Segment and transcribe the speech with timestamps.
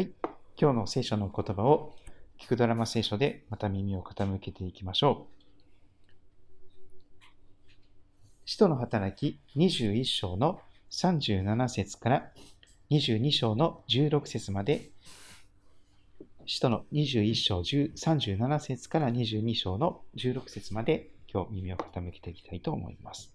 [0.00, 0.12] はい。
[0.56, 1.94] 今日の聖書の言葉を
[2.40, 5.42] 聞くドラマ聖書でまた耳を傾けていきましょう。
[8.46, 10.58] 使徒の働き21章の
[10.90, 12.32] 37節から
[12.90, 14.88] 22章の16節まで、
[16.46, 23.34] 使徒の21章37節から22章の16節まで今日耳を傾けていきたいと思います。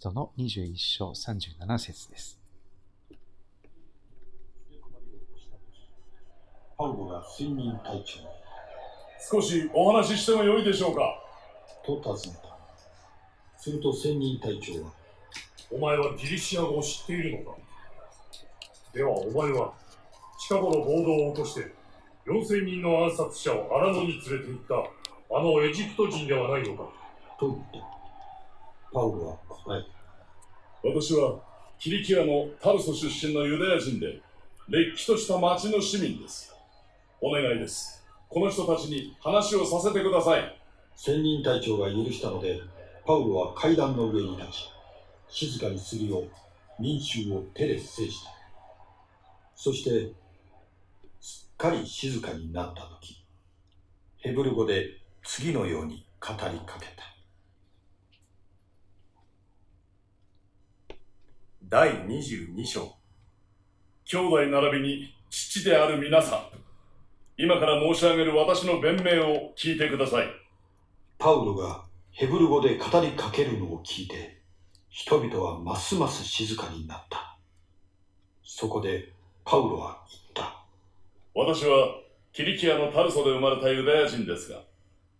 [0.00, 2.40] 使徒の21章37節です。
[6.78, 8.20] パウロが睡眠隊長
[9.30, 11.02] 少しお話ししてもよいでしょうか？
[11.84, 13.60] と尋ねた。
[13.60, 14.90] すると専任隊長は、
[15.70, 17.58] お前はギリシア語を知っているのか？
[18.94, 19.74] ではお前は
[20.38, 21.74] 近頃暴動を起こして
[22.26, 26.84] 4000人の暗殺者を荒野に連れて行ったあのエジプト人ではないのか？
[27.38, 27.78] と言った。
[28.92, 29.84] パウロは答え
[30.82, 31.40] 私は
[31.80, 34.20] キリキアのタルソ出身のユダヤ人で、
[34.68, 36.54] れっきとした町の市民です。
[37.22, 38.04] お願いです。
[38.28, 40.60] この人たちに話をさせてください。
[40.94, 42.60] 専任隊長が許したので、
[43.06, 46.28] パウロは階段の上に立ち、静かにするよう
[46.78, 48.30] 民衆を手で制した。
[49.54, 50.12] そして、
[51.18, 53.24] すっかり静かになった時、
[54.18, 54.86] ヘブル語で
[55.24, 57.09] 次のように語りかけた。
[61.70, 62.96] 第22章。
[64.04, 66.40] 兄弟並びに父である皆さん
[67.36, 70.26] 今から申し上げる私の弁明を聞いてください。
[71.16, 74.42] パウロがヘブル語で語りかけるのを聞いて
[74.88, 77.38] 人々はますます静かになった。
[78.42, 79.12] そこで
[79.44, 80.64] パウロは言った。
[81.36, 82.00] 私は
[82.32, 84.64] キリキアのタルソで生まれたユダヤ人ですが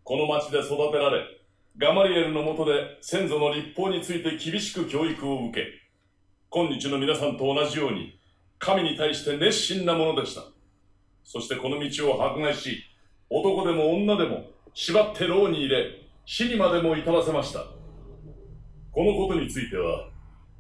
[0.02, 1.24] この町で育てられ
[1.78, 5.89] ガマリエルのもとで先祖の立法について厳しく教育を受け
[6.52, 8.18] 今日の皆さんと同じように、
[8.58, 10.42] 神に対して熱心なものでした。
[11.22, 12.82] そしてこの道を迫害し、
[13.28, 15.86] 男でも女でも縛って牢に入れ、
[16.24, 17.66] 死にまでも至らせました。
[18.90, 20.08] このことについては、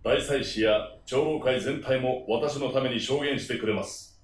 [0.04, 4.22] 大祭司や長老会全体も私のために証言してくれます。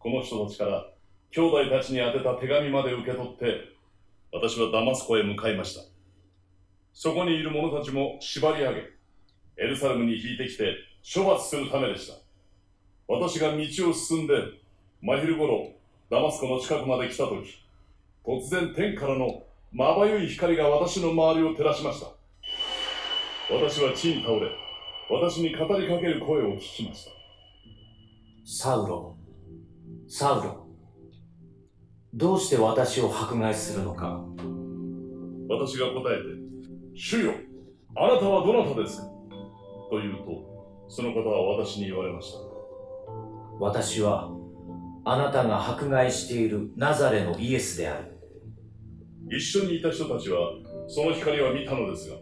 [0.00, 0.88] この人たちから
[1.30, 3.68] 兄弟たちに宛てた手紙まで受け取って、
[4.32, 5.82] 私はダマスコへ向かいました。
[6.92, 9.01] そこにいる者たちも縛り上げ、
[9.56, 12.14] エルサレムに引いてきて処罰するためでした。
[13.08, 14.34] 私が道を進んで、
[15.00, 15.72] 真昼頃、
[16.10, 17.62] ダマスコの近くまで来たとき、
[18.24, 19.42] 突然天からの
[19.72, 22.06] まばゆい光が私の周りを照らしました。
[23.52, 24.50] 私は地に倒れ、
[25.10, 27.10] 私に語りかける声を聞きました。
[28.44, 29.16] サウロ、
[30.08, 30.66] サウロ、
[32.14, 34.24] どうして私を迫害するのか
[35.48, 36.22] 私が答えて、
[36.94, 37.32] 主よ、
[37.96, 39.11] あなたはどなたですか？
[39.92, 42.38] と言うと、その方は私に言われました。
[43.60, 44.30] 私は、
[45.04, 48.18] あなたが迫害しているナザレのイエスである。
[49.30, 50.52] 一緒にいた人たちは、
[50.88, 52.16] その光は見たのですが、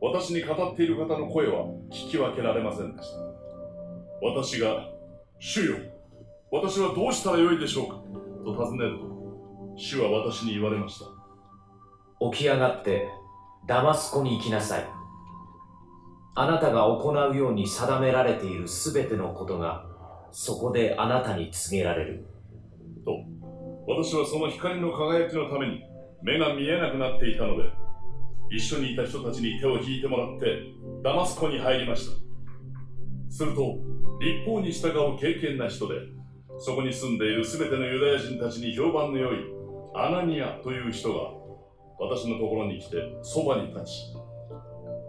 [0.00, 3.18] 私に語っている方の声は聞き分けられませんでした。
[4.26, 4.88] 私が、
[5.38, 5.76] 主よ、
[6.50, 7.96] 私はどうしたらよいでしょうか
[8.46, 11.04] と尋ねると、主は私に言われました。
[12.30, 13.08] 起き上がって、
[13.66, 15.03] ダマスコに行きなさい。
[16.36, 19.86] あなたが行うように定められているすべてのことが、
[20.32, 22.26] そこであなたに告げられる。
[23.04, 23.12] と、
[23.86, 25.84] 私はその光の輝きのために
[26.22, 27.70] 目が見えなくなっていたので、
[28.50, 30.62] 一緒にいた人たちに手を引いてもらって、
[31.04, 32.16] ダマスコに入りました。
[33.30, 33.78] すると、
[34.20, 35.94] 立法に従う敬虔な人で、
[36.58, 39.38] そこに住んでいるすべてのユダヤ人たちに評判の良い
[39.94, 41.30] アナニアという人が、
[42.00, 43.90] 私のところに来て、そばに立ち、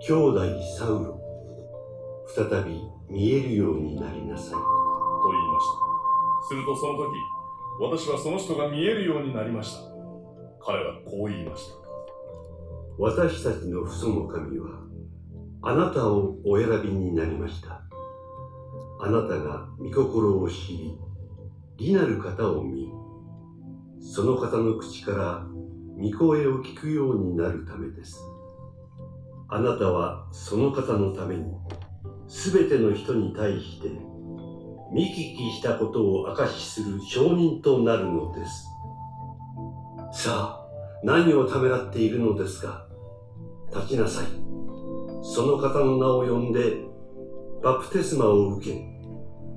[0.08, 0.40] 兄弟
[0.78, 1.20] サウロ、
[2.28, 2.80] 再び
[3.10, 4.52] 見えるようになりなさい。
[4.52, 4.58] と
[5.32, 5.66] 言いまし
[6.44, 6.48] た。
[6.48, 7.10] するとその時、
[7.82, 9.80] 私はその人が見えるようになりました。
[10.64, 11.76] 彼はこう言いました。
[13.00, 14.80] 私たちの父祖の神は、
[15.64, 17.82] あなたをお選びになりました。
[19.00, 21.00] あなたが御心を知り、
[21.78, 22.94] 利なる方を見、
[24.00, 25.48] その方の口から
[25.98, 28.35] 御声を聞くようになるためです。
[29.48, 31.46] あなたはその方のために、
[32.28, 33.90] すべての人に対して、
[34.92, 38.68] 見聞きしたことを証しする証人となるのです。
[40.12, 40.68] さあ、
[41.04, 42.88] 何をためらっているのですか？
[43.74, 44.26] 立ちなさい。
[45.22, 46.78] その方の名を呼んで、
[47.64, 48.86] バプテスマを受け、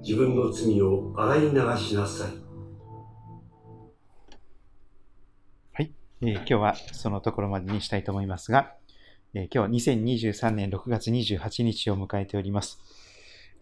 [0.02, 2.28] 自分の罪を洗い流しなさい。
[5.72, 5.92] はい、
[6.22, 8.74] えー、今日はそのところまでにしたいと思いますが、
[9.34, 12.78] 今日は2023年6月28日を迎えております。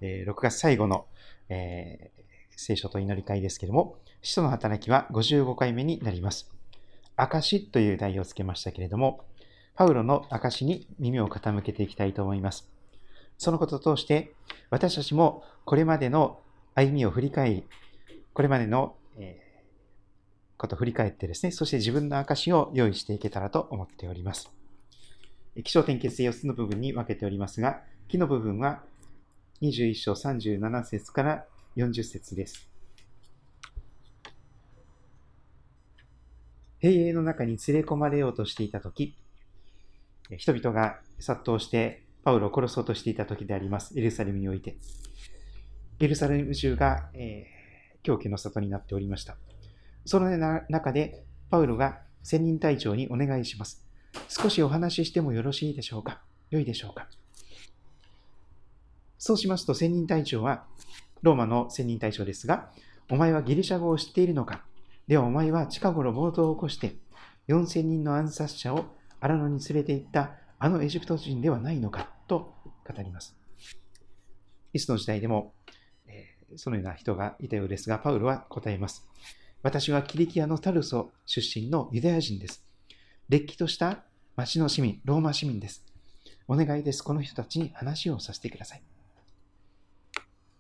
[0.01, 1.07] え6月最後の、
[1.49, 2.13] え
[2.51, 6.49] 聖書と祈り会ですけれども、使徒の働きは55回目になります。
[7.17, 9.25] 証という題をつけましたけれども、
[9.75, 12.71] パウロの証に耳を傾けていきたいと思います。
[13.37, 14.35] そのことを通して、
[14.71, 16.39] 私たちもこれまでの
[16.77, 17.65] 歩みを振り返り、
[18.35, 19.43] これまでの、え
[20.57, 24.56] ことを振り返ってですね、そして自分の証を用意していけたらと思っております。
[25.63, 28.83] 気象点結で4つの部分に分けておりますが、木の部分は
[29.63, 31.45] 21章37節から
[31.77, 32.69] 40節です。
[36.79, 39.17] 兵営の中に連れ込まれようとしていたとき、
[40.37, 43.99] 人々が殺到してパウロを殺そうとしていたときであります。
[43.99, 44.77] エルサレムにおいて。
[46.01, 47.57] エルサレム中が、えー
[48.07, 49.37] 狂気の里になっておりました。
[50.05, 50.31] その
[50.69, 53.86] 中で、パウロが仙人隊長にお願いします。
[54.29, 56.21] 少しお話ししてもよろしいでしょうか？
[56.51, 57.09] 良いでしょうか？
[59.19, 60.65] そうしますと、仙人隊長は、
[61.23, 62.71] ローマの仙人隊長ですが、
[63.11, 64.63] お前はギリシャ語を知っているのか？
[65.09, 66.97] ではお前は近頃暴動を起こして、
[67.49, 68.85] 4000人の暗殺者を
[69.21, 72.11] 荒野に連れて行ったあのエジプト人ではないのか？
[72.29, 72.55] と
[72.87, 73.37] 語ります。
[74.73, 75.55] いつの時代でも、
[76.07, 79.09] えーそのような人がいたようですが、パウロは答えます。
[79.63, 82.65] 私はキリキアのタルソ出身のユダヤ人です。
[83.29, 84.05] れっきとした
[84.37, 85.83] 町の市民、ローマ市民です。
[86.47, 87.03] お願いです。
[87.03, 88.83] この人たちに話をさせてください。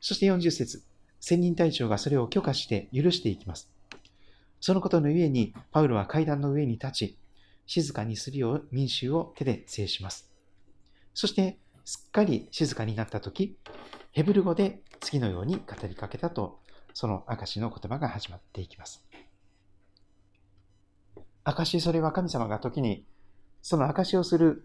[0.01, 0.83] そして40節
[1.21, 3.71] 仙人隊長がそれを許可して許していきます。
[4.61, 7.19] そのことのゆえに、パウロは階段の上に立ち、
[7.67, 10.33] 静かにするよう民衆を手で制します。
[11.13, 13.59] そして、すっかり静かになったとき、
[14.13, 16.61] ヘブル語で次のように語りかけたと、
[16.95, 19.05] その証の言葉が始まっていきます。
[21.45, 23.05] 証それは神様が時に、
[23.69, 24.65] その証をする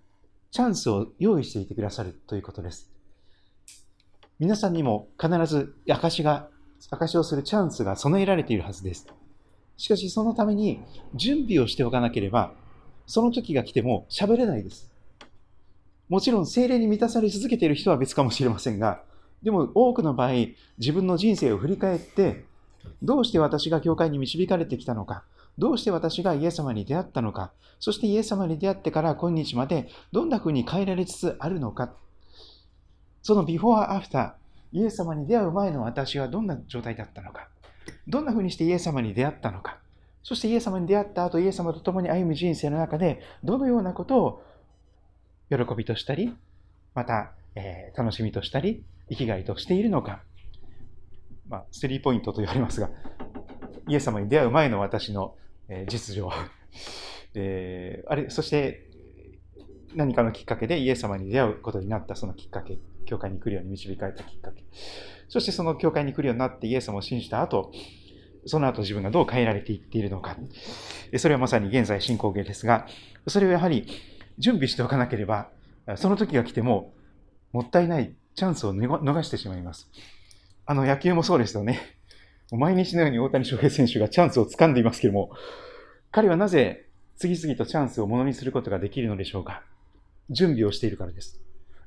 [0.51, 2.91] チャンスを用意していてくださるということです。
[4.37, 6.49] 皆さんにも必ず証が、
[6.91, 9.07] 証をするチャンスが備えられているはずです。
[9.75, 10.83] しかしそのために
[11.15, 12.53] 準備をしておかなければ、
[13.07, 14.91] その時が来ても喋れないです。
[16.07, 19.01] もちろん精霊に満たされ続けている人は別かもしれませんが、
[19.41, 20.33] でも多くの場合、
[20.77, 22.45] 自分の人生を振り返って、
[23.01, 25.23] どうして私が教会に導かれてきたのか、
[25.57, 31.93] どうして私がイエス様に出会ったのか、そしてイエス様に出会ってから今日までどんな風に変えられつつあるのか、
[33.21, 37.47] そのビフォーアフター、イエス様に出会う前の私はどんな状態だったのか、
[38.07, 39.77] どんな風にしてイエス様に出会ったのか、
[40.23, 44.43] そしてイエス様に出会った後、イエス様と共に歩む人生の中で、どのようなことを
[45.49, 46.35] 喜びとしたり、
[46.93, 50.21] また、えー楽しみとしたり、生きがいとしているのか、
[51.49, 52.89] まあ、スリーポイントと言われますが、
[53.87, 55.35] イエス様に出会う前の私の、
[55.71, 56.29] えー実情、
[57.33, 58.89] えーあれ、そして
[59.95, 62.15] 何かのきっかけでイエス様に出会うことになった。
[62.15, 64.63] そのきっかけ、教会に来るように導かれたきっかけ、
[65.29, 67.71] そしてその教会に来るようになってイエス様を信じた後、
[68.45, 70.37] その後自分がどう変えられていっているのか、
[71.17, 72.87] それはまさに現在進行形ですが、
[73.27, 73.87] それをやはり
[74.37, 75.49] 準備しておかなければ、
[75.95, 76.93] その時が来ても
[77.53, 79.89] もったいないチャンスを逃してしまいます。
[80.65, 81.79] あの野球もそうですよね。
[82.51, 85.31] 毎日のように大谷翔平選手がチャンスを掴んでいますけれども、
[86.11, 89.63] 彼はなぜ次々とチャンスをものにすることができるのでしょうか？
[90.29, 91.39] 準備をしているからです。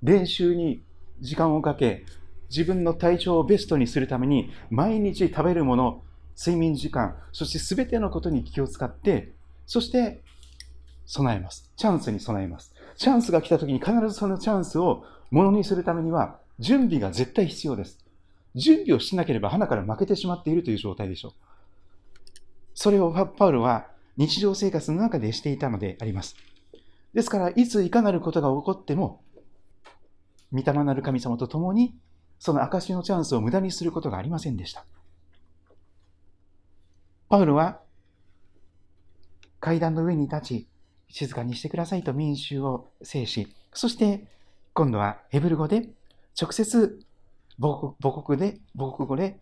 [0.02, 0.83] 練習に
[1.21, 2.04] 時間をかけ、
[2.50, 6.02] 自分の体調をベストにするために、毎日食べるもの、
[6.38, 9.33] 睡眠時間、そして全てのことに気を使って、
[9.66, 10.23] そして
[11.06, 11.71] 備えます。
[11.76, 12.75] チャンスに備えます。
[12.97, 18.03] チャンスが来た時に必ずそのチャンスをものにするためには、準備が絶対必要です。
[18.54, 21.32] 準備をしなければ花から負けてしまっているという状態でしょう。
[22.75, 26.37] それをパウロは日常生活の中でしていたのであります。
[27.14, 29.23] ですから、いついかなることが起こっても、
[30.52, 31.94] 御霊なる神様と共に、
[32.38, 34.84] その証のチャンスを無駄にすることがありませんでした。
[37.28, 37.80] パウロは、
[39.61, 40.68] 階段の上に立ち、
[41.08, 44.26] 静かにしてくださいと民衆を制し、そして、
[44.73, 45.88] 今度はヘブル語で、
[46.40, 47.00] 直接
[47.58, 49.40] 母国母国で、母国語で、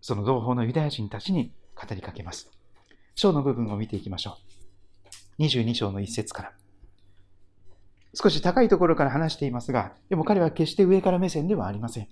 [0.00, 2.50] その同胞のユダヤ人たちに語りかけます。
[3.14, 4.38] 章の部分を見ていきましょ
[5.38, 5.42] う。
[5.42, 6.52] 22章の一節から。
[8.14, 12.08] 少し高いところから話していますが、でも彼は決して上から目線ではありません。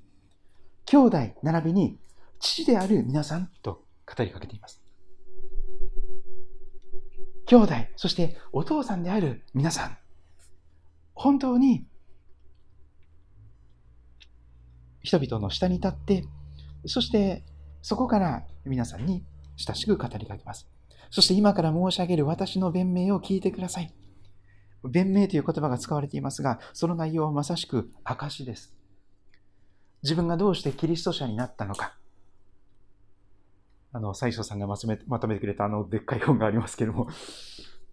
[0.86, 1.98] 兄弟並びに
[2.38, 4.82] 父である皆さんと語りかけています。
[7.46, 9.98] 兄弟、そしてお父さんである皆さん。
[11.14, 11.86] 本当に
[15.02, 16.24] 人々の下に立って、
[16.86, 17.44] そして
[17.82, 19.24] そこから皆さんに
[19.56, 20.68] 親しく語りかけます。
[21.10, 23.92] そして今から申し上げる私の弁明を聞いてください。
[24.84, 28.74] 弁明という言葉が使われていますが、その内容はまさしく証です。
[30.02, 31.96] 自分がどうしてキリスト者になったのか。
[33.92, 37.08] あの、最初さんがまとめまとめてくれたあのでっかい本がありますけれども、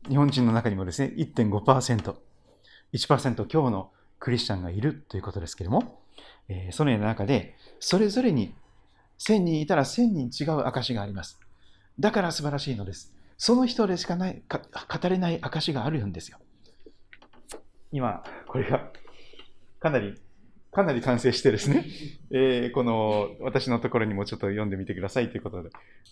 [0.07, 2.15] 日本人の中にもですね、1.5%、
[2.93, 6.01] 1%強のクリスチャンがいるということですけれども、
[6.71, 8.53] そのような中で、それぞれに
[9.19, 11.39] 1000人いたら1000人違う証があります。
[11.99, 13.13] だから素晴らしいのです。
[13.37, 16.39] その人でしかないか語れない証があるんですよ。
[17.91, 18.91] 今、これが
[19.79, 20.15] かなり、
[20.75, 21.85] かなり完成してですね、
[22.31, 25.69] えーこの私のところにもちょっと読んでみてくださいということで、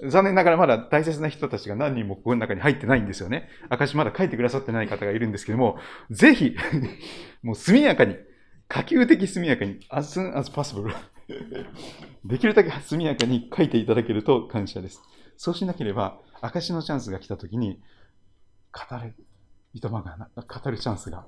[0.07, 3.49] 残念ながらまだ大切な人たちが何人もこの中に入ってないんですよね。
[3.69, 5.77] 証まだ書いてくださってない方がいるんですけども、
[6.09, 6.55] ぜひ、
[7.43, 8.15] もう速やかに、
[8.69, 10.95] 可及的速やかに、as soon as possible
[12.23, 15.01] できるだけ速やかに書いていただけると感謝です。
[15.35, 17.81] そうしなければ、証のチャンスが来たときに、
[18.71, 19.13] 語る、
[19.73, 21.27] いとまが、語るチャンスが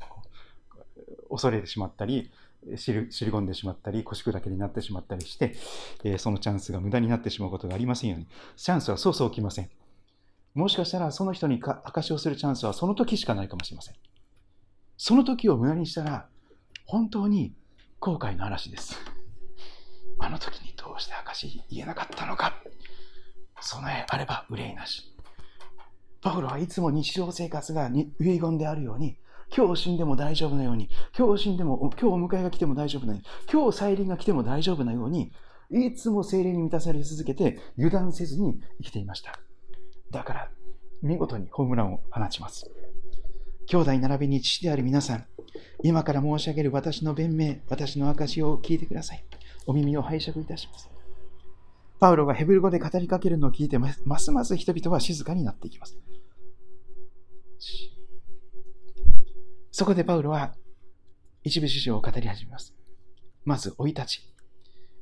[1.30, 2.32] 恐れてしまったり、
[2.77, 5.55] 知り知り込んでしまったり、腰砕けになってしまったりして、
[6.03, 9.69] えーそのチャンスが無駄になってしまうことがありませんように、チャンスはそうそう来ません。
[10.53, 13.95] もしかしたら、その人にか証しをするチャンスはその時しかないかもしれません。
[14.98, 16.27] その時を無駄にしたら、
[16.86, 17.53] 本当に
[18.00, 18.98] 後悔の嵐です。
[20.19, 22.53] あの時にどうして証し言えなかったのか。
[23.60, 25.13] 備えあれば憂いなし。
[26.22, 29.17] パウロはいつも日常生活が遺言であるように、
[29.56, 35.32] 今日死んでも大丈夫なように、今日死んでも、今日お迎えが来ても大丈夫なように、今日再臨が来ても大丈夫なように、
[35.72, 39.40] いつも精霊に満たされ続けて油断せずに生きていました。
[40.12, 40.52] だから、
[41.02, 42.70] 見事にホームランを放ちます。
[43.68, 45.25] 兄弟並びに父である皆さん、
[45.84, 49.24] 今から申し上げる私の弁明、私の証を聞いてください。
[49.68, 50.90] お耳を拝借いたします。
[52.00, 55.98] パウロがヘブル語で語りかけるのを聞いて、ますます人々は静かになっていきます。
[59.77, 60.53] そこでパウロは
[61.44, 62.74] 一部首相を語り始めます。
[63.44, 64.22] まず、生い立ち。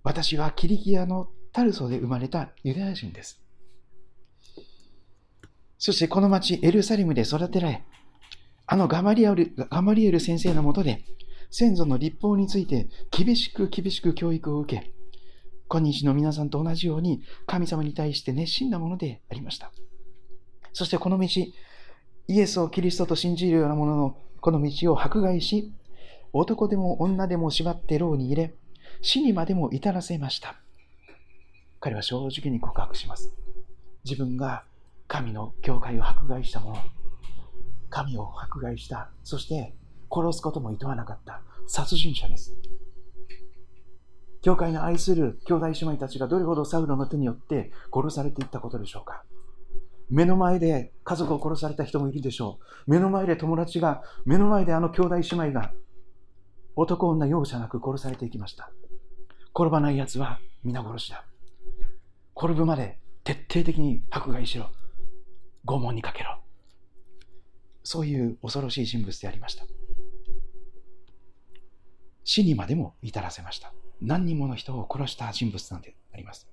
[0.02, 3.40] 私はキリキアのタルソで生まれたユダヤ人です。
[5.78, 7.84] そしてこの町エルサレムで育てられ、
[8.66, 11.06] あのガマリエルガマリエル先生のもとで、
[11.52, 14.92] 先祖の立法について厳しく厳しく教育を受け、
[15.70, 19.72] 今日の皆さんと同じように神様に対して熱心なものでありました。
[20.74, 21.54] そしてこの道、イ
[22.28, 25.72] エスをキリストと信じるようなもののこの道を迫害し、
[26.34, 28.54] 男でも女でも縛って牢に入れ、
[29.02, 30.58] 死にまでも至らせました。
[31.80, 33.34] 彼は正直に告白します。
[34.04, 34.66] 自分が
[35.08, 36.76] 神の教会を迫害したもの、
[37.90, 39.74] 神を迫害した、そして
[40.12, 42.54] 殺すことも厭わなかった殺人者です。
[44.42, 49.24] 教会の愛する兄弟姉妹たちがどれほどサウロの手によって殺されていったことでしょうか。
[50.10, 52.92] 目の前で家族を殺された人もいるでしょう。
[52.92, 55.72] 目の前で友達が、目の前であの兄弟姉妹が、
[56.76, 58.72] 男女容赦なく殺されていきました。
[59.56, 61.26] 転ばない奴は皆殺しだ。
[62.36, 64.72] 転ぶまで徹底的に迫害しろ。
[65.66, 66.40] 拷問にかけろ。
[67.84, 69.66] そういう恐ろしい人物でありました。
[72.24, 73.74] 死にまでも至らせました。
[74.02, 76.48] 何人もの人を殺した人物なんであります。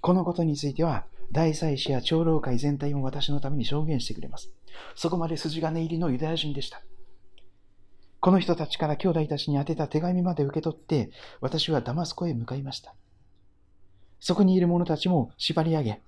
[0.00, 4.50] このことについては、大祭司や長老会全体も私のために証言してくれます。
[4.94, 6.80] そこまで筋金入りのユダヤ人でした。
[8.20, 11.10] この人たちから兄弟たちに宛てた手紙まで受け取って、
[11.40, 12.94] 私はダマスコへ向かいました。
[14.20, 16.00] そこにいる者たちも縛り上げ、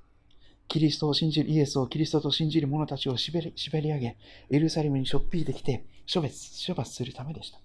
[0.68, 4.16] キリストを信じる、イエスをキリストと信じる者たちを縛り縛り上げ、
[4.48, 7.58] エルサレムにしょっぴいてきて処別、処罰するためでした。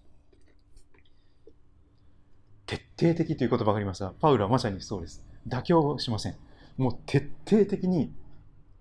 [2.66, 5.24] 徹底的という言葉がありますが、パウロはまさにそうです。
[5.48, 6.36] 妥協しません。
[6.78, 8.14] もう徹底的に、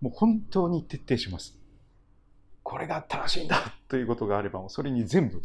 [0.01, 1.59] もう本当に徹底します。
[2.63, 5.43] これが正しいんだということがあれば、もうそれに全部、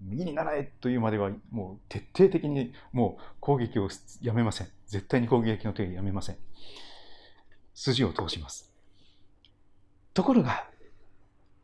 [0.00, 3.88] 右にならえというまでは、もう徹底的にもう攻撃を
[4.20, 4.68] やめません。
[4.86, 6.36] 絶対に攻撃の手をやめません。
[7.74, 8.72] 筋を通します。
[10.12, 10.68] ところが、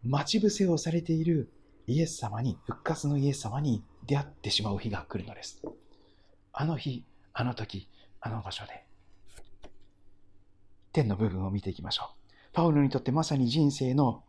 [0.02, 1.52] 待ち伏せをされている
[1.86, 5.62] イエス様に、復活のイエス様に出会ってしまう日が来るのです。
[6.52, 7.88] あの日、あの時、
[8.20, 8.89] あの場所で。
[10.92, 12.30] 天の部分を見ていきましょう。
[12.52, 14.24] パウロにとってまさに人生の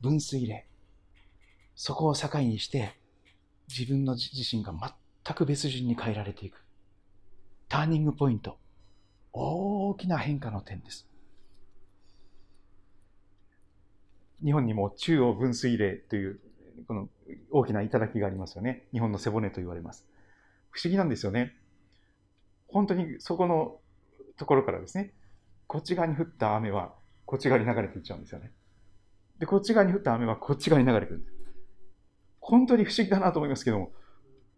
[0.00, 0.64] 分水嶺。
[1.74, 2.96] そこを境にして、
[3.68, 4.72] 自分の自身が
[5.24, 6.64] 全く別人に変えられていく。
[7.68, 8.58] ターニングポイント。
[9.32, 11.06] 大きな変化の点です。
[14.44, 16.40] 日本にも中央分水嶺という
[16.86, 17.08] この
[17.50, 18.84] 大きな頂がありますよね。
[18.92, 20.06] 日本の背骨と言われます。
[20.70, 21.54] 不思議なんですよね。
[22.68, 23.78] 本当にそこの
[24.36, 25.12] ところからですね、
[25.66, 26.92] こっち側に降った雨は
[27.24, 28.52] こっち側に流れていっちゃうんですよね。
[29.38, 31.26] で、こっち側に降った雨はこっち側に流れてくる。
[32.40, 33.90] 本当に不思議だなと思いますけども、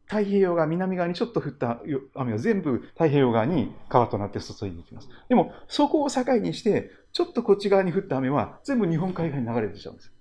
[0.04, 1.82] 太平洋側、南側にちょっと降った
[2.14, 5.08] 雨は全部太平洋側に川となって注いでいきます。
[5.28, 10.12] でも、そこを境にして、ちょっとこっち側に降った雨は全部日本海側に流れてちゃうんです。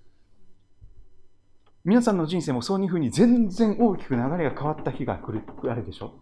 [1.84, 6.20] 皆さんの人生もそういうふうに全然大きく流れが変わった日が来る、あれでしょ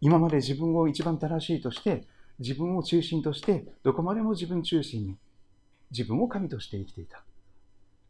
[0.00, 2.06] 今まで自分を一番正しいとして、
[2.42, 5.16] 自分を中心として、どこまでも自分中心に、
[5.90, 7.22] 自分を神として生きていた。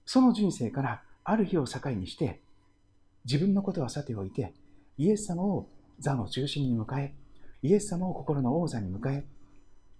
[0.06, 2.40] その人生から、ある日を境にして、
[3.24, 4.54] 自分のことはさておいて、
[4.98, 5.68] イエス様を
[6.00, 7.14] 座の中心に迎え、
[7.62, 9.24] イエス様を心の王座に迎え、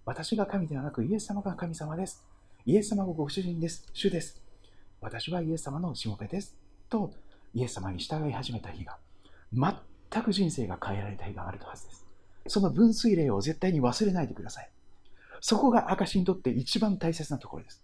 [0.05, 2.25] 私が神ではなくイエス様が神様です。
[2.65, 3.87] イエス様がご主人です。
[3.93, 4.41] 主です。
[4.99, 6.57] 私はイエス様のしもべです。
[6.89, 7.13] と、
[7.53, 8.97] イエス様に従い始めた日が、
[9.53, 12.02] 全く人生が変えられた日があるはずです。
[12.47, 14.69] その分水嶺を絶対に忘れないでください。
[15.41, 17.83] そこが証にとって一番大切なところです。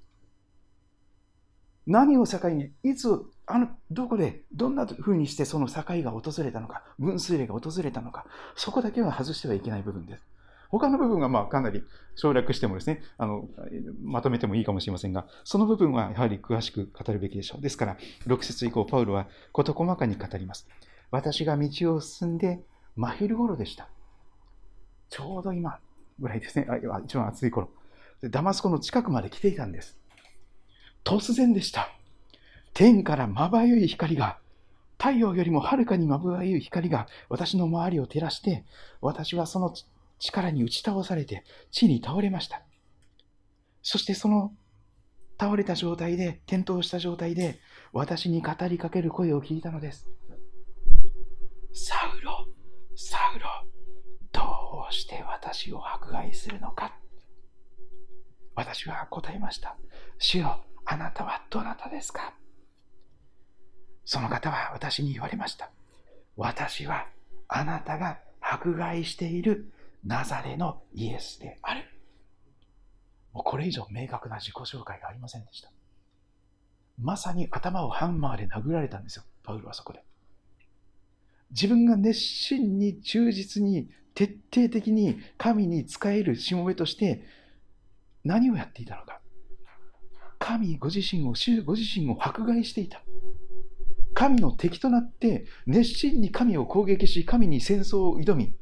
[1.85, 3.09] 何を境に、いつ、
[3.47, 8.25] あの、どこで、どんな風にしてその境が訪れたのか、分水嶺が訪れたのか、
[8.55, 10.23] そこだけは外してはいけない部分です。
[10.69, 11.83] 他の部分はまあかなり
[12.15, 13.49] 省略してもですね、あの、
[14.03, 17.61] まとめてもいいかもしれませんが、その部分はやはり詳しく語るべきでしょう。
[17.61, 17.97] ですから、
[18.27, 20.67] 6節以降、パウロは事細かに語ります。
[21.09, 22.61] 私が道を進んで、
[22.95, 23.89] 真昼頃でした。
[25.09, 25.79] ちょうど今
[26.19, 27.69] ぐらいですね、あ一番暑い頃。
[28.23, 29.97] ダマスコの近くまで来ていたんです。
[31.03, 31.89] 突然でした。
[32.73, 34.37] 天からまばゆい光が、
[34.97, 38.65] 太陽よりもはるかにまばゆい光が私の周りを照らして、
[39.01, 39.73] 私はその
[40.19, 42.61] 力に打ち倒されて地に倒れました。
[43.81, 44.53] そしてその
[45.39, 47.59] 倒れた状態で、転倒した状態で、
[47.93, 50.09] 私に語りかける声を聞いたのです。
[51.71, 52.45] サウロ、
[52.95, 53.47] サウロ、
[54.33, 56.95] どうして私を迫害するのか
[58.55, 59.77] 私は答えました。
[60.17, 62.33] 主よ、あなたはどなたですか？
[64.03, 65.71] その方は私に言われました。
[66.35, 67.07] 私は
[67.47, 69.71] あなたが迫害している
[70.03, 71.85] ナザレのイエスである。
[73.31, 75.71] もうこれ以上明確な自己紹介がありませんでした。
[77.01, 80.03] まさに頭をハンマーで殴られたんですよ、パウロはそこで。
[81.51, 87.23] 自分が熱心に忠実に徹底的に神に仕えるしもべとして
[88.25, 89.21] 何をやっていたのか。
[90.37, 93.01] 神ご自身を、主ご自身を迫害していた。
[94.13, 98.53] 神の敵となって熱心に神を攻撃し、神に戦争を挑み、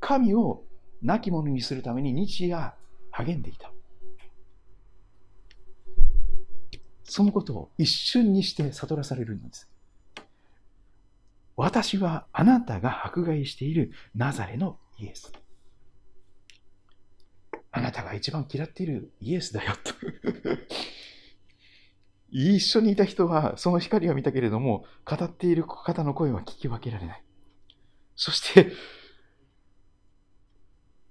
[0.00, 0.64] 神を
[1.02, 2.72] 亡き者にするために日夜
[3.12, 3.70] 励んでいた。
[7.04, 9.68] そのことを一瞬にして悟らされるんです。
[11.58, 15.32] 私はあなたが迫害しているナザレのイエス。
[17.72, 19.92] あなたが一番嫌っているイエスだよと
[22.30, 27.24] 一緒にいた人はその光は見たけれども、語っている方の声は聞き分けられない。
[28.14, 28.70] そして、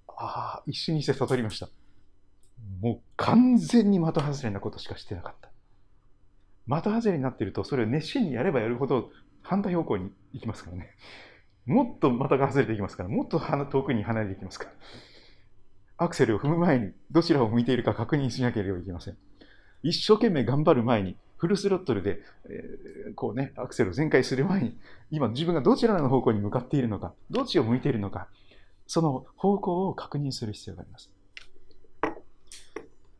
[0.06, 1.68] ああ、一緒にして悟りました。
[2.80, 5.50] もう完全に的外れなことしかしてなかった。
[6.80, 9.10] 的外れになってると、それを熱心にやればやるほど
[9.48, 10.90] 反対方向に行きますからね。
[11.64, 14.72] もっと的が外れていきますから、もっと遠くに離れていきますから。
[15.96, 19.16] アクセルを踏む前にどちらを向いているか確認しなければいけません。
[19.82, 24.78] 一生懸命頑張る前に、フルスロットルで、えー、こうね、アクセルを全開する前に、
[25.10, 28.28] 今自分がどちらの方向に向かっているのか、どっちを向いているのか、
[28.86, 31.10] その方向を確認する必要があります。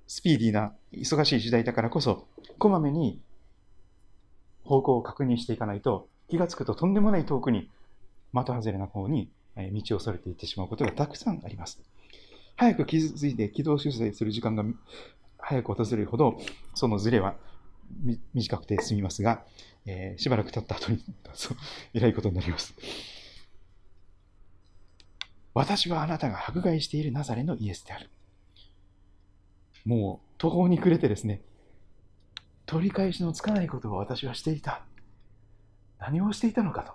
[0.06, 3.22] スピーディーな忙しい時代だからこそ、こまめに
[4.64, 7.70] 方向を確認していかないと、気がつくととんでもない遠くに、
[8.34, 11.80] 的外れな方に道をそれていってしまうことがたくさんあります。
[12.56, 14.64] 早く気づいて軌道修正する時間が
[15.38, 16.38] 早く訪れるほど、
[16.74, 17.36] そのズレは
[18.34, 19.44] 短くて済みますが、
[19.86, 21.56] えー、しばらく経った後に、そう、
[21.94, 22.74] 偉いことになります。
[25.54, 28.10] 私はあなたが迫害しているナザレのイエスである。
[29.84, 31.40] もう途方に暮れてですね、
[32.66, 34.84] 取り返しのつかないことを私はしていた。
[35.98, 36.92] 何をしていたのかと。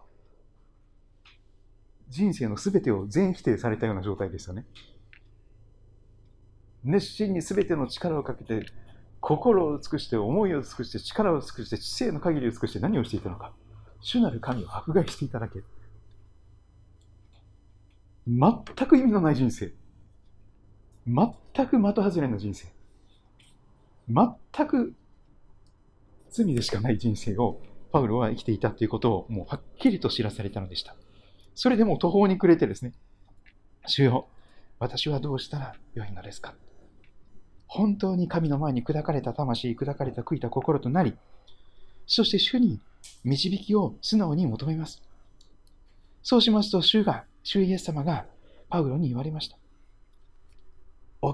[2.09, 4.65] 人生の全てを全否定されたような状態ですよね。
[6.83, 8.65] 熱心に全ての力をかけて、
[9.19, 13.53] 心を尽くして、思いを尽くして、力を尽くして、知性の限りを尽くして何をしていたのか。
[14.01, 15.63] 主なる神を迫害していただけ。
[18.27, 19.73] 全く意味のない人生。
[21.07, 22.67] 全く的外れな人生。
[24.09, 24.93] 全く
[26.29, 27.61] 罪でしかない人生を
[27.93, 30.95] パウロは生きていたということをもうはっきりと知らされたのでした。
[31.53, 32.91] それでも途方に暮れてですね、
[33.85, 34.27] 主よ、
[34.79, 36.55] 私はどうしたらよいのですか
[37.67, 41.15] 本当に神の前に砕かれた魂、砕かれた悔いた心となり、
[42.07, 42.81] そして主に
[43.23, 45.03] 導きを素直に求めます。
[46.23, 48.25] そうしますと、主が、主イエス様が
[48.69, 49.57] パウロに言われました。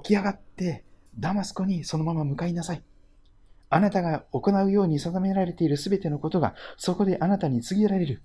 [0.02, 0.84] 起き上がって
[1.18, 2.84] ダマスコにそのまま向かいなさい。
[3.70, 8.22] あなたが行うように定められているすべてのことがそこであなたに告げられる。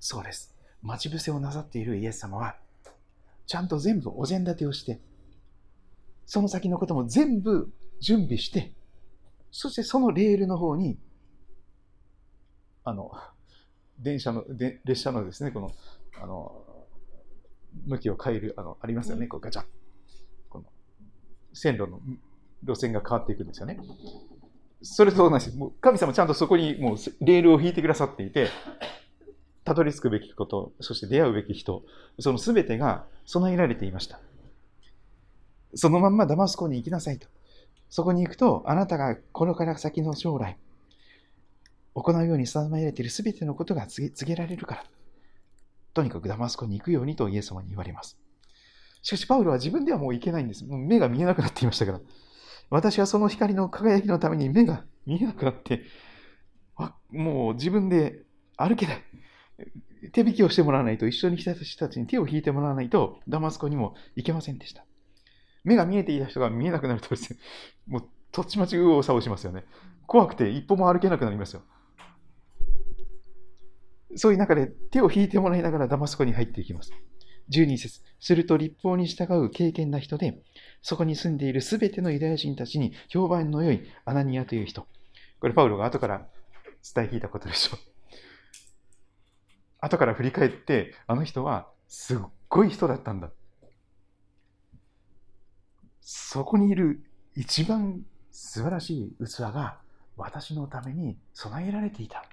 [0.00, 0.54] そうです。
[0.82, 2.56] 待ち伏せをなさっているイエス様は、
[3.46, 5.00] ちゃんと全部お膳立てをして、
[6.26, 8.72] その先のことも全部準備して、
[9.50, 10.98] そしてそのレールの方に、
[12.84, 13.12] あの、
[13.98, 15.70] 電車の、で列車のですね、この、
[16.20, 16.64] あの、
[17.86, 19.64] 向きを変える、あの、ありますよね、こうガチャッ。
[20.48, 20.64] この、
[21.52, 22.00] 線路の
[22.66, 23.78] 路線が変わっていくんですよね。
[24.82, 25.58] それと同じです。
[25.58, 28.48] もう神様ちゃんとそこにもうレールを引いてくださっていて、
[29.64, 31.82] たどり着くべきこと、そして出会うべき人、
[32.18, 34.20] その全てが備えられていました。
[35.74, 37.28] そのまんまダマスコに行きなさいと。
[37.88, 40.58] そこに行くと、あなたがこれから先の将来、
[41.94, 44.84] 行うように定められている全てのことが告げ告げられるから。
[45.94, 48.18] とにかくダマスコに行くようにとイエス様に言われます。
[49.00, 50.64] しかし、パウロは自分ではもう行けないんです。
[50.64, 52.00] もう目が見えなくなっていましたから。
[52.70, 55.82] 私はその光の輝きのために目が見えなくなって、
[57.10, 58.22] もう自分で
[58.56, 59.02] 歩けない。
[60.12, 64.84] 手引きをしてもらわないと、一緒に来た人たちに手を引いてもらわないと、ダマスコにも行けませんでした。
[65.62, 67.38] 目が見えていた人が見えなくなるとですね、
[67.86, 69.64] もう、とっちまち右往左往しますよね。
[70.06, 71.62] 怖くて一歩も歩けなくなりますよ。
[74.16, 76.92] そういう中で手を引いてもらいながらダマスコに入っていきます。
[77.50, 80.42] 12節すると立法に従う敬虔な人で、
[80.82, 84.86] そこに住んでいるすべてのユダヤ人たちに評判の良いアナニアという人。
[85.40, 86.26] これパウロが後から
[86.94, 87.78] 伝え聞いたことでしょう。
[89.80, 93.30] 後から振り返って、あの人はすっごい人だったんだ。
[96.00, 97.04] そこにいる
[97.34, 99.80] 一番素晴らしい器が
[100.16, 102.24] 私のために備えられていた。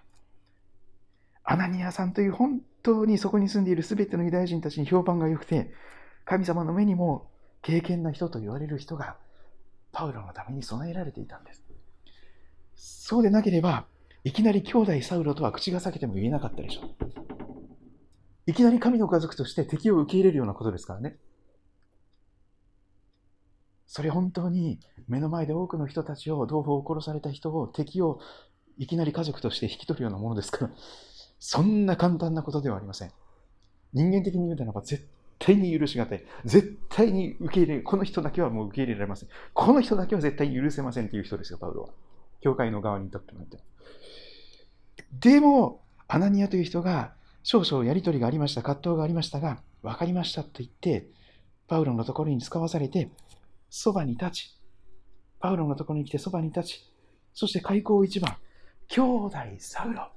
[1.44, 5.72] アナニアさんという本当にそこに住んでいるすべてのユダヤ人たちに評判が良くて、
[6.26, 7.30] 神様の目にも
[7.62, 9.18] 敬虔な人と言われる人が
[9.92, 11.64] パウロのために備えられていたんです。
[12.76, 13.86] そうでなければ、
[14.24, 16.92] いきなり兄弟サウロとは口が裂けても言えなかったでしょう。
[18.48, 21.18] いきなり神の家族として敵を受け入れるようなことですからね。
[23.88, 28.20] それ本当に目の前で多くの人たちを、同胞を殺された人を、敵を
[28.78, 30.72] いきなり家族として引き取るようなものですから、
[31.44, 33.12] そんな簡単なことではありません。
[33.94, 35.08] 人間的に言うならば絶
[35.40, 36.24] 対に許しがたい。
[36.46, 37.80] 絶対に受け入れ。
[37.80, 39.30] この人だけはもう受け入れられません。
[39.56, 41.90] この人だけは絶対に許せませんという人ですよ、パウロは。
[42.42, 43.44] 教会の側にとっても。
[45.20, 51.08] でも、アナニアという人が少々やりとりがありました、葛藤がありましたが、分かりましたと言って、
[51.68, 53.10] パウロのところに使わされて、
[53.72, 54.60] そばに立ち、
[55.40, 56.92] パウロのところに来てそばに立ち、
[57.34, 58.38] そして開口一番、
[58.90, 60.12] 兄弟サウロ。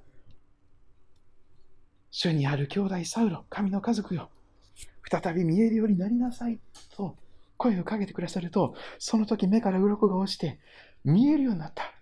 [2.16, 4.30] 主にある兄弟サウロ、神の家族よ。
[5.10, 6.60] 再び見えるようになりなさい。
[6.96, 7.16] と
[7.56, 10.60] 声をかけてくださると、その時目から鱗が落ちて、
[11.04, 11.92] 見えるようになった。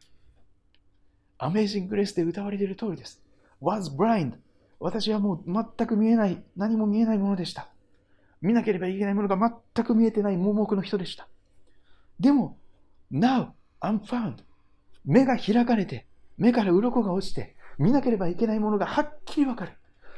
[1.38, 3.22] アメージング・グレースで歌われている通りです。
[3.62, 4.34] was blind.
[4.80, 7.70] 私はもう全く見えない、何も見えないものでした。
[8.42, 9.38] 見なければいけないものが
[9.74, 11.26] 全く見えてない盲目の人でした。
[12.20, 12.58] でも、
[13.10, 14.44] now I'm found.
[15.06, 19.72] 目が開かれて、目から鱗が落ちて、見なければいけないものがはっきりわかる。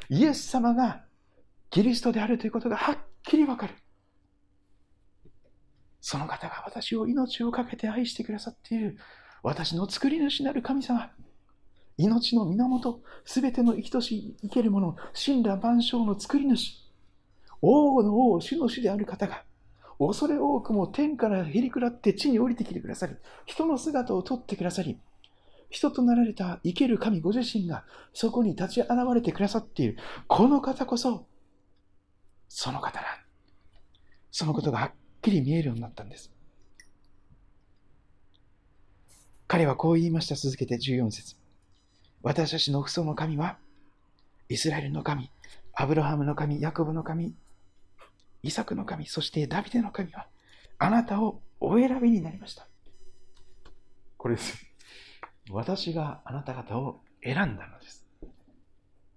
[0.08, 1.04] イエス様が
[1.70, 3.74] キリストであるということがはっきりわかる。
[6.00, 8.98] その方が私を命を懸けて愛してくださっている
[9.42, 11.10] 私の作り主なる神様。
[11.96, 16.74] 命の源、すべての生きとし生けるもの、神羅万象の作り主。
[17.62, 19.44] 王の王、主の主である方が、
[19.98, 23.14] 恐れ多くも天からへりくらって地に降りてきてくださり、
[23.46, 24.98] 人の姿をとってくださり、
[25.74, 29.98] 人となられた生ける神ご自身がそこに立ち現れてくださっている。
[30.28, 31.26] この方こそ、
[32.48, 33.24] その方だ。
[34.30, 36.30] そのことがはっきり見えるようになったんです。
[39.48, 40.37] 彼はこう言いました。
[40.37, 41.34] 続けて14節
[42.22, 43.58] 私たちの父祖の神は、
[44.48, 45.28] イスラエルの神、
[45.74, 47.34] アブラハムの神、ヤコブの神、
[48.44, 50.28] イサクの神、そしてダビデの神は、
[50.78, 52.68] あなたをお選びになりました。
[54.16, 54.73] これです。
[55.50, 58.04] 私があなた方を選んだのです。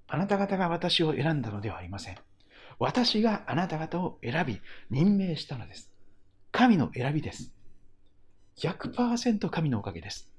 [0.08, 2.18] あなた方が私を選んだのではありません。
[2.80, 5.92] 私があなた方を選び、任命したのです。
[6.52, 7.52] 神の選びです。
[8.58, 10.32] 100%神のおかげです。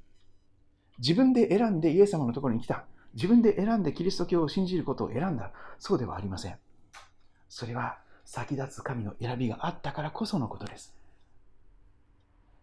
[0.99, 2.85] 自分で選んでイエス様のところに来た。
[3.15, 5.53] 自分で選んでキリスト教を信じることを選んだ。
[5.79, 6.59] そうではありません。
[7.49, 10.98] それは先立つ神の選びがあったからこそのことです。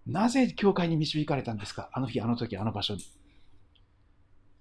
[0.05, 1.89] なぜ教会に導かれたんですか？
[1.93, 3.03] あの日、あの時、あの場所に。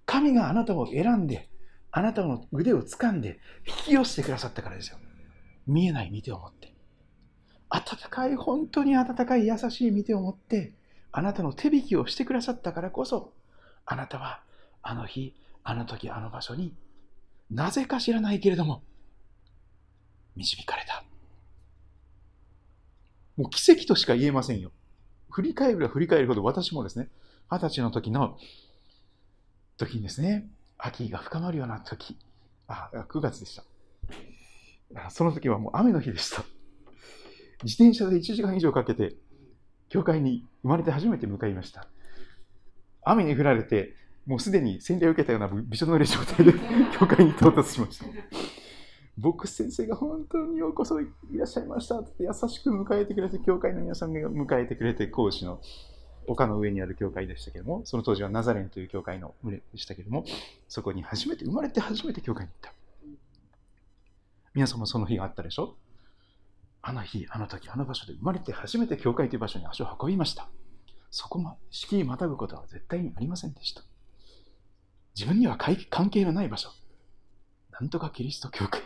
[0.05, 1.49] 神があなたを選んで、
[1.91, 4.97] あなたの腕を掴んで引き寄せてくださったからですよ。
[5.67, 6.73] 見えない見てを持って。
[7.69, 10.73] 温かい、本当に温かい優しい見てを持って、
[11.11, 13.33] あなたの手引きをしてくださったからこそ、
[13.85, 14.41] あなたは
[14.81, 16.73] あの日、あの時、あの場所に
[17.49, 18.83] なぜか知らないけれども、
[20.35, 21.03] 導かれた。
[23.37, 24.71] もう奇跡としか言えませんよ。
[25.35, 27.09] 振り返れば振り返るほど私もですね、
[27.51, 28.37] 二十歳の時の
[29.75, 32.17] 時にですね、秋が深まるような時、
[32.69, 35.09] あ、9月でした。
[35.09, 36.45] その時はもう雨の日でした。
[37.63, 39.17] 自転車で1時間以上かけて、
[39.89, 41.85] 教会に生まれて初めて向かいました。
[43.03, 43.93] 雨に降られて、
[44.25, 46.53] もうすでに洗礼を受けたようなびしょ濡れ状態で
[46.97, 48.05] 教会に到達しました。
[49.17, 55.61] 僕先生が本当にようこそいらっしゃいましたって優しく迎えてくれて、教会の皆さんが迎えてくれて、講師の
[56.27, 60.25] 丘の上にある教会でしたけども、その当時はナザレンという教会の群れでしたけども、
[60.67, 62.73] そこに初めて、生まれて初めて教会に行った。
[64.53, 65.75] 皆さんもその日があったでしょ
[66.81, 70.49] あの日、あの時、あの場所で生まれて初めて教会という場所に足を運びました。
[71.09, 73.81] そこま、敷居またぐことは絶対にありませんでした。
[75.15, 76.69] 自分には関係のない場所。
[77.71, 78.81] なんとかキリスト教会。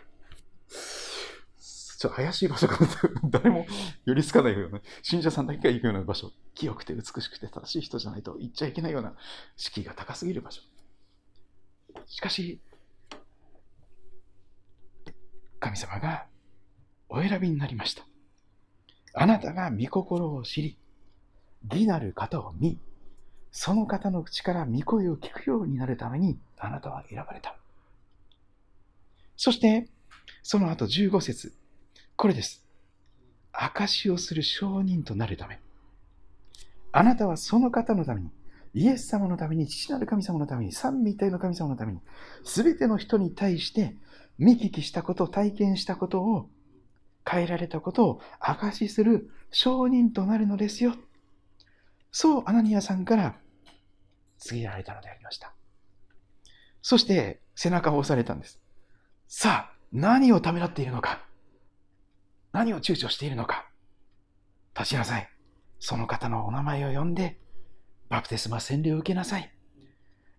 [0.69, 2.89] ちょっと怪しい場所かな
[3.29, 3.65] 誰も
[4.05, 6.31] 寄りつかないような、信者さんだけが行くような場所。
[6.55, 9.13] 清くて美しくて正しい人じゃないと行っちゃいけないような
[9.57, 10.61] 敷居が高すぎる場所。
[12.05, 12.61] しかし、
[15.59, 16.25] 神様が
[17.09, 18.05] お選びになりました。
[19.13, 20.77] あなたが御心を知り、
[21.69, 22.79] 義なる方を見、
[23.51, 27.57] その方の口から御声を聞くようになるためにあなたは選ばれた。
[29.35, 29.89] そして、
[30.43, 31.53] その後15節
[32.15, 32.65] これです。
[33.51, 35.59] 証しをする証人となるため。
[36.91, 38.29] あなたはその方のために、
[38.73, 41.99] イエス様のために、父なる神様のために、三位一体の神様のために、
[42.43, 43.95] すべての人に対して
[44.37, 46.49] 見聞きしたこと、体験したことを、
[47.29, 50.95] 変えられたことを証しする証人となるのですよ。
[52.11, 53.35] そうアナニアさんから
[54.39, 55.53] 告げられたのでありました。
[56.81, 58.59] そして背中を押されたんです。
[59.27, 61.25] さあ、何をためらっているのか？
[62.51, 63.65] 何を躊躇しているのか？
[64.77, 65.29] 立ちなさい。
[65.79, 67.39] その方のお名前を呼んで、
[68.09, 69.51] バプテスマ洗礼を受けなさい。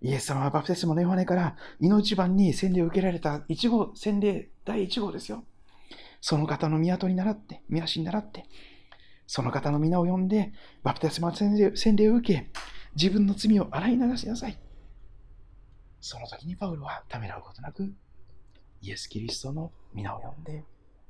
[0.02, 5.44] イエス様はバプテスマのヨハネから命番に洗礼を受けられた一号、洗礼第一号ですよ。
[6.20, 8.44] その方の港に習って、宮足に習って、
[9.26, 12.50] その方の皆を呼んで、バプテスマ洗礼洗礼を受け、
[12.94, 14.58] 自分の罪を洗い流しなさい。
[16.00, 17.92] その時にパウロはためらうことなく、
[18.82, 20.64] イエス・キリストの皆を呼んで、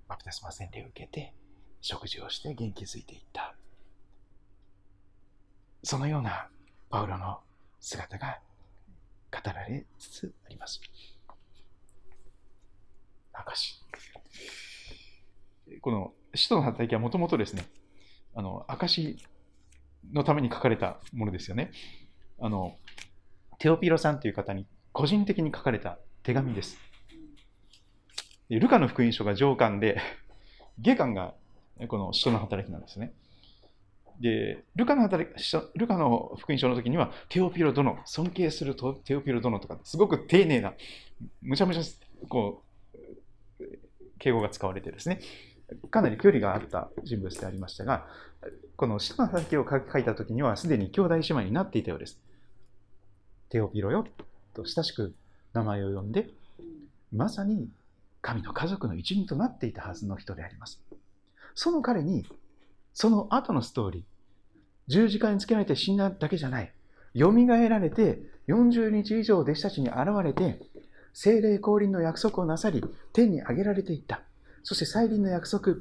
[0.08, 1.34] バプテスマ洗礼を受けて、
[1.80, 3.54] 食事をして元気づいていった。
[5.82, 6.48] そのような
[6.90, 7.38] パウロの
[7.80, 8.40] 姿が
[9.30, 10.80] 語られつつあります。
[13.32, 13.80] 証。
[15.80, 17.64] この使徒の働きはもともとですね、
[18.34, 19.16] あの、証
[20.12, 21.70] のために書かれたものですよね。
[22.40, 22.76] あの、
[23.58, 26.89] テオピロさんという方に個人的に書かれた手紙です。
[28.58, 30.00] ルカの福音書が上巻で、
[30.78, 31.34] 下巻が
[31.88, 33.12] この使徒の働きなんですね。
[34.20, 40.74] で、ルカの働き、ルカの福音書の時には、テオピロ殿、尊敬するテオピロ殿とか、すごく丁寧な、
[41.40, 42.70] むちゃむちゃ、こう、
[44.18, 45.20] 敬語が使われてですね、
[45.90, 48.06] かなり距離があった人物でありましたが、
[48.76, 52.20] この使徒の働きを書いた時には、すでに兄弟姉妹になっていたようです。
[53.48, 54.06] テオピロよ
[54.54, 55.14] と親しく
[55.52, 56.28] 名前を呼んで、
[57.12, 57.68] まさに
[58.22, 60.82] 神の家族の一員となっていたはずの人であります。
[61.54, 62.26] その彼に、
[62.92, 64.02] その後のストーリー、
[64.88, 66.72] 十字架につけられて死んだだけじゃない。
[67.16, 70.60] 蘇られて、40日以上弟子たちに現れて、
[71.12, 74.22] 精霊降臨の約束をなさり、天に上げられていった。
[74.62, 75.76] そして再臨の約束、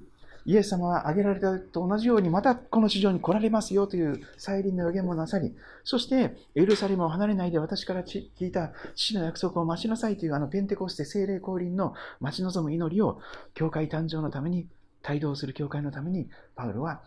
[0.50, 13.22] イエス様は挙げられたと同じように、またこの地上に来られますよという再臨の予言もなさり、そして、エルサレムを離れないで私から聞いた父の約束を待ちなさいというあのペンテコステ聖霊降臨の待ち望む祈りを、
[13.54, 14.68] 教会誕生のために、
[15.08, 17.04] 帯同する教会のために、パウロは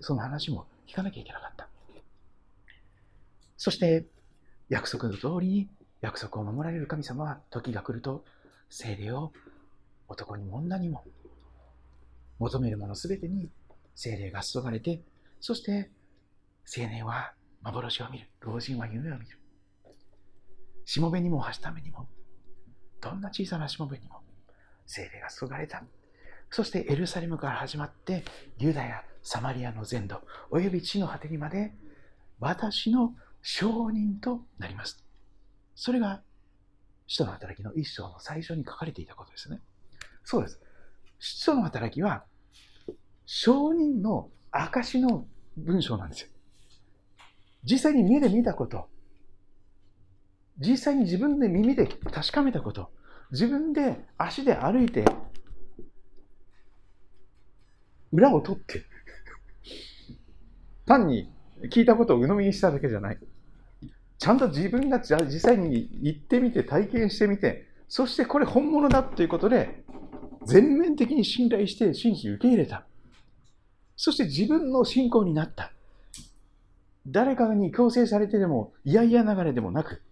[0.00, 1.66] その話も聞かなきゃいけなかった。
[3.56, 4.04] そして、
[4.68, 5.68] 約束の通りに
[6.02, 8.24] 約束を守られる神様は時が来ると
[8.68, 9.32] 聖霊を
[10.06, 11.04] 男にも女にも
[12.44, 13.50] 求めるものすべてに
[13.94, 15.02] 精霊が注がれて、
[15.40, 15.90] そして
[16.76, 18.28] 青年は幻を見る。
[18.40, 19.38] 老人は夢を見る。
[20.84, 22.08] しもべにもはしためにも、
[23.00, 24.20] どんな小さなしもべにも
[24.86, 25.82] 精霊が注がれた。
[26.50, 28.24] そしてエルサレムから始まって、
[28.58, 31.74] ユダヤ、サマリアの全土、および地の果てにまで、
[32.38, 35.02] 私の証人となります。
[35.74, 36.22] それが
[37.06, 39.60] 使徒の働きの一章の最初に書かれていたことですね。
[40.22, 40.60] そうです。
[41.18, 42.24] 使徒の働きは、
[43.26, 46.28] 証人の証の文章なんですよ。
[47.64, 48.88] 実際に目で見たこと、
[50.58, 52.90] 実際に自分で耳で確かめたこと、
[53.30, 55.04] 自分で足で歩いて、
[58.12, 58.82] 裏を取って、
[60.86, 61.32] 単に
[61.72, 63.18] 聞いたことを鵜呑みにしただけじゃない。
[64.18, 69.82] ちゃんと自分が実際に行ってみて、体験してみて、そしてこれ本物だということで、
[70.46, 72.86] 全面的に信頼して信じ受け入れた。
[73.96, 75.72] そして自分の信仰になった。
[77.06, 80.02] 誰かに強制されてでも、嫌々流れでもなく、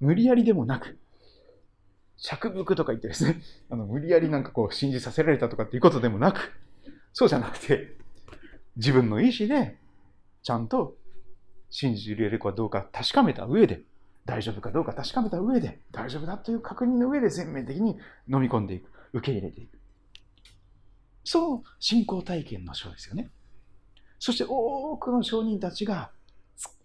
[0.00, 0.98] 無理やりでもなく、
[2.16, 6.52] 釈伏とか言ってですね、 あの無理やりなんかこう信じさせられたとかっていうことでもなく、
[7.12, 7.96] そうじゃなくて、
[8.76, 9.78] 自分の意思で、
[10.42, 10.96] ちゃんと
[11.70, 13.82] 信じれるかどうか確かめた上で、
[14.26, 17.98] 大丈夫かどうか確かめた上で、大丈夫だという確認の上で全面的に
[18.28, 19.79] 飲み込んでいく、受け入れていく。
[21.24, 23.30] その信仰体験の章ですよね。
[24.18, 26.10] そして多くの証人たちが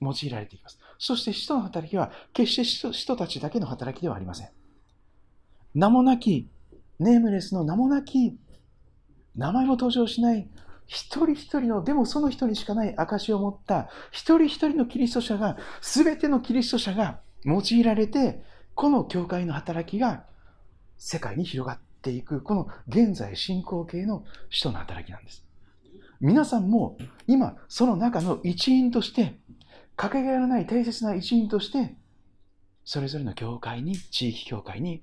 [0.01, 0.79] 用いられています。
[0.97, 4.49] そして使徒の働きは決して使徒たちだけの働きではありません。
[5.73, 6.49] 名もなき、
[6.99, 8.37] ネームレスの名もなき、
[9.35, 10.47] 名前も登場しない
[10.87, 18.43] 一人一人の、でもその人にしかない証を持った一人一人のキリスト者が、すべてのキリスト者が用いられて、
[18.75, 20.25] この教会の働きが
[20.97, 25.43] 世界に広がっていく、この現在進行形の使徒の働きなんです。
[26.21, 29.39] 皆さんも今その中の一員として、
[29.95, 31.95] かけがえのない大切な一員として、
[32.83, 35.01] それぞれの教会に、地域教会に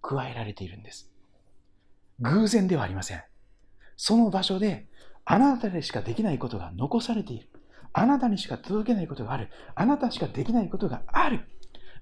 [0.00, 1.10] 加えられているんです。
[2.20, 3.22] 偶然ではありません。
[3.96, 4.86] その場所で
[5.24, 7.48] あなたでしかできないことが残されている。
[7.92, 9.50] あなたにしか届けないことがある。
[9.74, 11.40] あなたしかできないことがある。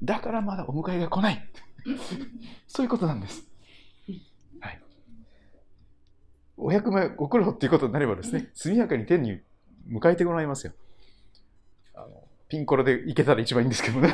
[0.03, 1.49] だからまだお迎えが来ない。
[2.69, 3.45] そういうことなんです。
[4.61, 4.83] はい。
[6.57, 9.41] お百枚ご苦労っていうことになればですね、速やかに天に
[9.91, 10.73] 迎えてもらいますよ。
[11.95, 12.09] あの
[12.49, 14.13] ピンコロで行けたら一番いいんですけどね。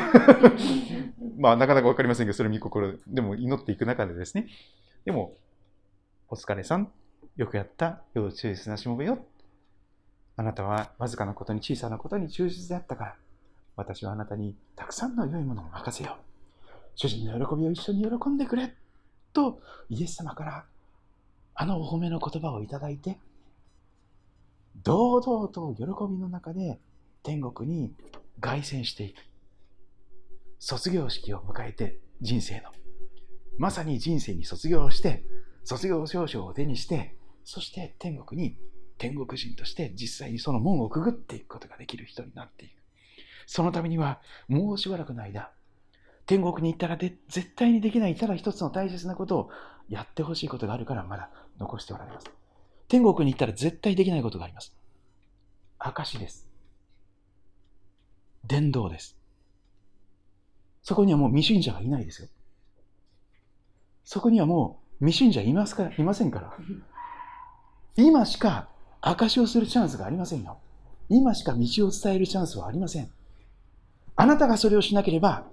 [1.38, 4.48] まあ、なかなかわかりませんけど、それ見心でも祈っていく中でですね。
[5.04, 5.34] でも、
[6.28, 6.90] お疲れさん
[7.36, 9.24] よくやった、要注意すなしもべよ。
[10.36, 13.16] あなたはわずかなことに小さなことに忠実であったから、
[13.76, 16.22] 私はあなたにたくさんの良いものを任せよう。
[16.94, 18.74] 主人の喜びを一緒に喜んでくれ。
[19.32, 20.64] と、イエス様から
[21.54, 23.18] あのお褒めの言葉をいただいて、
[24.82, 26.80] 堂々と喜びの中で
[27.22, 27.92] 天国に
[28.40, 29.18] 凱旋していく。
[30.58, 32.70] 卒業式を迎えて人生の。
[33.58, 35.24] まさに人生に卒業して、
[35.64, 38.56] 卒業証書を手にして、そして天国に
[38.98, 42.72] 天国人として実際にその門をくぐっていくことができる人になっていく。
[43.46, 45.50] そのためにはもうしばらくの間、
[46.26, 49.50] 天国に行ったらで絶対にできないただ一つの大切なことを
[49.88, 51.30] やってほしいことがあるからまだ
[51.62, 52.26] 残しておられます。
[52.88, 54.74] 天国に行ったら絶対できないことがあります。
[55.78, 56.48] 証です。
[58.44, 59.16] 伝道です。
[60.82, 62.28] そこにはもう未信者がいないですよ。
[64.04, 66.52] そこにはもう未信者いますかいませんから。
[67.96, 68.68] 今しか
[69.00, 70.58] 証をするチャンスがありませんよ。
[71.08, 73.10] 今しか道を伝えるチャンスはありません。
[74.16, 75.44] あなたがそれをしなければ、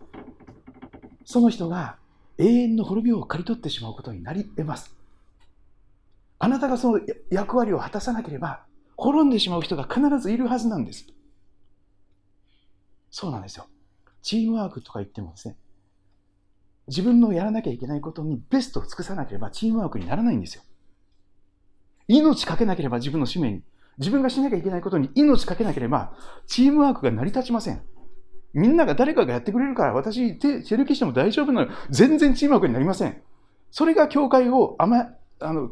[1.25, 1.97] その人が
[2.37, 4.98] 永遠の滅びを刈り取ってしまうことになり得ます。
[6.39, 11.05] あなたがその役割を果たさなければ、滅んでしまう人が必ずいるはずなんです。
[13.11, 13.67] そうなんですよ。
[14.21, 15.57] チームワークとか言ってもですね、
[16.87, 20.63] 自分のやらなきゃいけないことにベストを尽くさなければチームワークにならないんですよ。
[22.07, 23.63] 命かけなければ自分の使命に、
[23.99, 26.13] 自分がしなきゃいけないことに命かけなければ、
[26.47, 27.81] チームワークが成り立ちません。
[28.53, 31.77] みんなが誰かがやってくれるから、私、手、抜きしても大丈夫なのよ。
[31.91, 33.21] 全然チームワークになりません。
[33.69, 35.69] それが教会を甘、あの、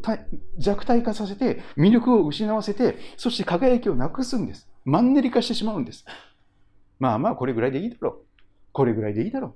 [0.58, 4.70] 弱体化させて、魅力を失わせて、そして輝きをなくすんです。
[4.86, 6.06] マンネリ化してしまうんです。
[7.00, 8.26] まあまあ、これぐらいでいいだろう。
[8.72, 9.56] これぐらいでいいだろう。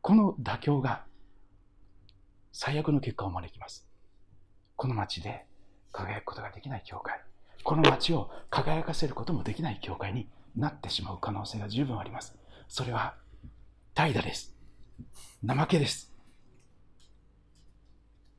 [0.00, 1.04] この妥協が
[2.50, 3.86] 最悪の結果を招きます。
[4.76, 5.46] この町で
[5.92, 7.20] 輝くことができない教会、
[7.62, 12.36] この町を輝かせることもできない教会になってしまう可能性が十分あります。
[12.68, 13.14] それは
[13.94, 14.54] 怠惰です。
[15.46, 16.11] 怠けです。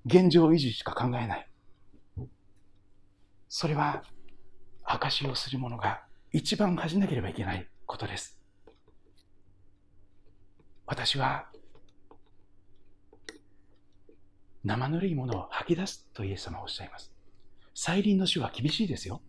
[0.06, 1.50] 現状維持しか考えない。
[3.48, 4.04] それは
[4.84, 8.40] 証をする者が一番恥じなければいけないことです。
[10.86, 11.48] 私は
[14.64, 17.14] 生ぬるいものを吐き出すとイエス様はおっしゃいます。
[17.76, 19.22] 再臨の主は厳しいですよ。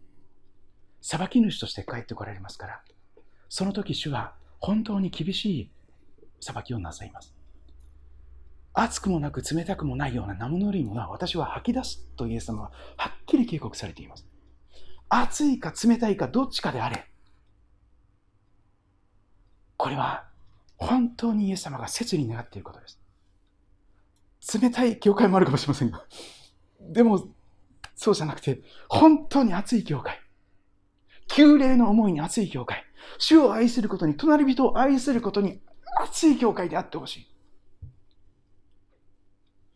[1.00, 2.82] 裁き主として帰ってこられますから、
[3.48, 5.70] その時主は本当に厳しい
[6.40, 7.33] 裁きをなさいます。
[8.74, 14.26] 熱くもなく冷たくもないような生ぬるいものは私は吐き出すとイエス様ははっきり警告されています。
[15.08, 17.08] 熱いか冷たいかどっちかであれ。
[19.76, 20.24] これは
[20.76, 23.00] 本当にイエス様が切に願っていることです。
[24.60, 26.04] 冷たい教会もあるかもしれませんが、
[26.80, 27.28] でも
[27.94, 30.20] そうじゃなくて、本当に熱い教会。
[31.28, 32.84] 旧礼の思いに熱い教会。
[33.18, 35.60] 主を愛することに、隣人を愛することに
[36.02, 37.33] 熱い教会であってほしい。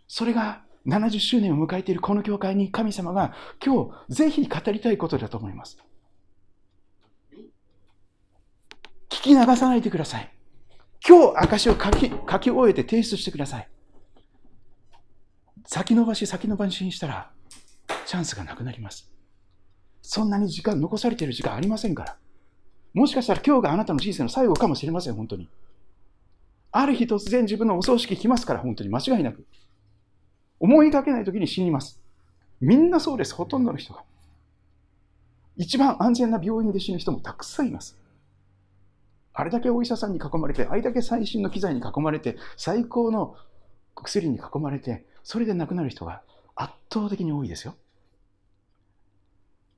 [0.08, 3.34] それが70周年を迎えているこの教会に神様が
[3.64, 5.78] 今日ぜひ語りたいことだと思います。
[9.10, 10.32] 聞き流さないでください。
[11.06, 13.68] 今日証を書き書き終えて提出してください。
[15.66, 17.30] 先延ばし先延ばしにしたら
[18.06, 19.12] チャンスがなくなります。
[20.00, 22.16] そんなに時間、残されている時間ありませんから。
[22.94, 25.50] もしかしたら今日があなたの人生の最後かもしれません、本当に。
[26.72, 29.46] ある日突然自分のお葬式来ますから、本当に間違いなく。
[30.60, 32.00] 思いがけない時に死にます。
[32.60, 34.02] みんなそうです、ほとんどの人が。
[35.56, 37.98] 一番安全な病院で死ぬ人もたくさんいます。
[39.32, 43.36] あれだけお医者さんに囲まれて、あれだけ最新の機材に囲まれて、最高の
[43.94, 46.22] 薬に囲まれて、それで亡くなる人が
[46.56, 47.76] 圧倒的に多いですよ。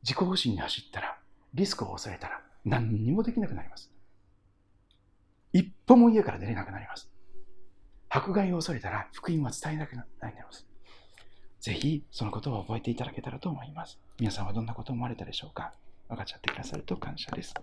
[0.03, 1.19] 自己保身に走ったら、
[1.53, 3.93] リスクを抑えたら、何にもできなくなります。
[5.53, 7.11] 一歩も家から出れなくなります。
[8.09, 10.70] 迫害を恐れたら、福音は伝えなくなります。
[11.61, 13.99] ぜひ、そのことを覚えていただけたらと思います。
[14.19, 15.75] 皆さんはどんなことを思われたでしょうか？
[16.09, 17.55] 分かっちゃってくださると感謝です。